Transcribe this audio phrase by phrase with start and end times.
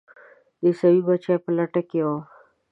[0.59, 2.21] د عیسوي بچي په لټه کې وم.